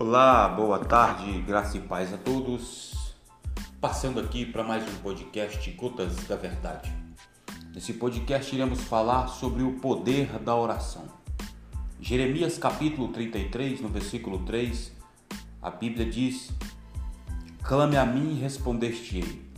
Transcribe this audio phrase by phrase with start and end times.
[0.00, 3.16] Olá, boa tarde, graça e paz a todos.
[3.80, 6.92] Passando aqui para mais um podcast Gotas da Verdade.
[7.74, 11.04] Nesse podcast iremos falar sobre o poder da oração.
[12.00, 14.92] Jeremias capítulo 33, no versículo 3,
[15.60, 16.52] a Bíblia diz:
[17.64, 19.50] Clame a mim e respondeste-ei,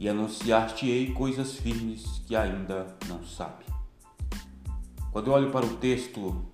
[0.00, 3.64] e anunciar-te-ei coisas firmes que ainda não sabe.
[5.12, 6.44] Quando eu olho para o texto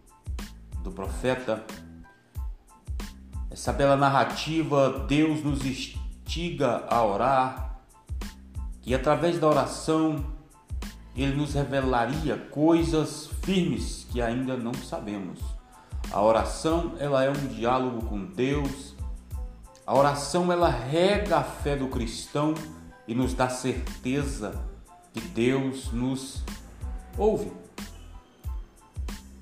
[0.83, 1.65] do profeta,
[3.53, 7.81] essa bela narrativa, Deus nos instiga a orar,
[8.85, 10.25] e através da oração
[11.15, 15.39] ele nos revelaria coisas firmes que ainda não sabemos.
[16.11, 18.95] A oração, ela é um diálogo com Deus.
[19.87, 22.55] A oração, ela rega a fé do cristão
[23.07, 24.65] e nos dá certeza
[25.13, 26.43] que Deus nos
[27.19, 27.53] ouve.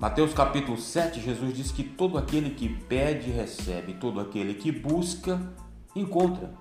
[0.01, 5.39] Mateus capítulo 7, Jesus diz que todo aquele que pede, recebe, todo aquele que busca,
[5.95, 6.55] encontra.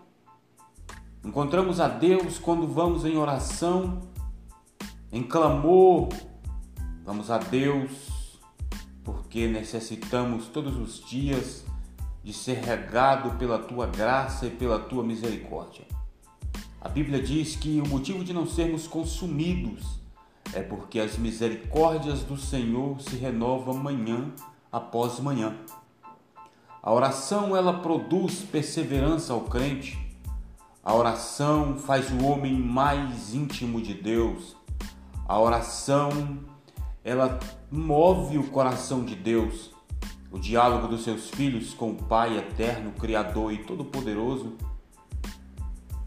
[1.25, 4.03] Encontramos a Deus quando vamos em oração,
[5.11, 6.11] em clamor,
[7.03, 8.39] vamos a Deus
[9.03, 11.64] porque necessitamos todos os dias
[12.23, 15.86] de ser regado pela tua graça e pela tua misericórdia.
[16.79, 19.98] A Bíblia diz que o motivo de não sermos consumidos
[20.55, 24.33] é porque as misericórdias do Senhor se renovam manhã
[24.70, 25.55] após manhã.
[26.83, 29.98] A oração ela produz perseverança ao crente.
[30.83, 34.57] A oração faz o homem mais íntimo de Deus.
[35.29, 36.39] A oração
[37.05, 37.39] ela
[37.70, 39.70] move o coração de Deus.
[40.33, 44.57] O diálogo dos seus filhos com o Pai eterno, Criador e Todo-Poderoso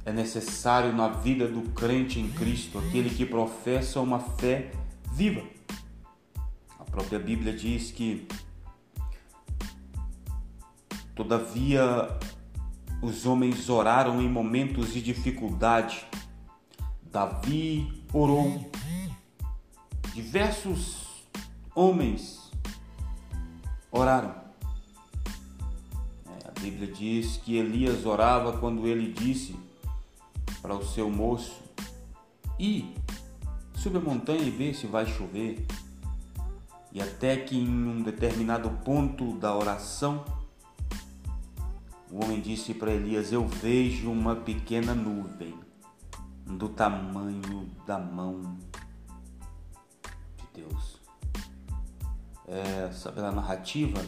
[0.05, 4.71] é necessário na vida do crente em Cristo, aquele que professa uma fé
[5.13, 5.43] viva.
[6.79, 8.27] A própria Bíblia diz que,
[11.15, 12.09] todavia,
[13.01, 16.05] os homens oraram em momentos de dificuldade.
[17.09, 18.69] Davi orou.
[20.13, 21.07] Diversos
[21.73, 22.51] homens
[23.91, 24.35] oraram.
[26.25, 29.55] É, a Bíblia diz que Elias orava quando ele disse:
[30.63, 31.61] para o seu moço
[32.57, 32.95] e
[33.75, 35.67] sube a montanha e vê se vai chover.
[36.93, 40.23] E até que em um determinado ponto da oração,
[42.09, 45.53] o homem disse para Elias: Eu vejo uma pequena nuvem
[46.45, 48.57] do tamanho da mão
[50.37, 51.01] de Deus.
[52.47, 53.99] Essa bela narrativa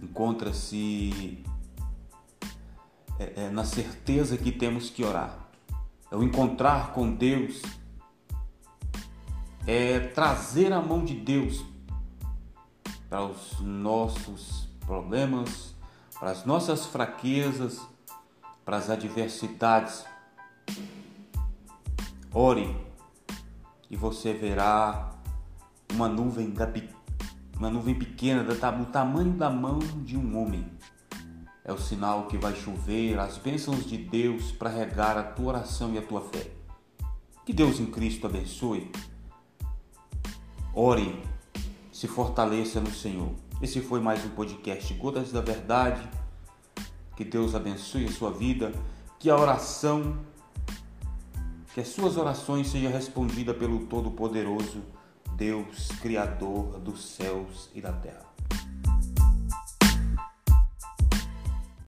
[0.00, 1.42] encontra-se
[3.18, 5.36] é, é, na certeza que temos que orar.
[6.10, 7.60] É o encontrar com Deus,
[9.66, 11.64] é trazer a mão de Deus
[13.08, 15.74] para os nossos problemas,
[16.18, 17.80] para as nossas fraquezas,
[18.64, 20.04] para as adversidades.
[22.32, 22.74] Ore
[23.90, 25.10] e você verá
[25.92, 26.54] uma nuvem,
[27.56, 28.54] uma nuvem pequena do
[28.86, 30.78] tamanho da mão de um homem
[31.68, 35.92] é o sinal que vai chover as bênçãos de Deus para regar a tua oração
[35.92, 36.50] e a tua fé.
[37.44, 38.90] Que Deus em Cristo abençoe.
[40.72, 41.22] Ore,
[41.92, 43.34] se fortaleça no Senhor.
[43.60, 46.08] Esse foi mais um podcast Gotas da Verdade.
[47.14, 48.72] Que Deus abençoe a sua vida,
[49.18, 50.16] que a oração,
[51.74, 54.80] que as suas orações sejam respondidas pelo Todo-Poderoso,
[55.36, 58.26] Deus, Criador dos céus e da terra.